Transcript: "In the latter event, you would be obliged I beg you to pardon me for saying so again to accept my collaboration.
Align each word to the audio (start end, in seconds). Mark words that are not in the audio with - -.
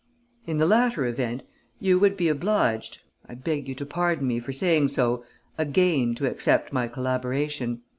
"In 0.47 0.57
the 0.57 0.65
latter 0.65 1.05
event, 1.05 1.43
you 1.79 1.99
would 1.99 2.17
be 2.17 2.27
obliged 2.27 3.01
I 3.29 3.35
beg 3.35 3.67
you 3.67 3.75
to 3.75 3.85
pardon 3.85 4.25
me 4.27 4.39
for 4.39 4.51
saying 4.51 4.87
so 4.87 5.23
again 5.59 6.15
to 6.15 6.25
accept 6.25 6.73
my 6.73 6.87
collaboration. 6.87 7.83